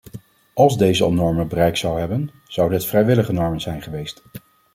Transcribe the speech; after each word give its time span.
Als 0.53 0.77
deze 0.77 1.03
al 1.03 1.13
normen 1.13 1.47
bereikt 1.47 1.77
zou 1.77 1.99
hebben, 1.99 2.29
zouden 2.47 2.77
het 2.77 2.87
vrijwillige 2.87 3.31
normen 3.33 3.61
zijn 3.61 3.81
geweest. 3.81 4.23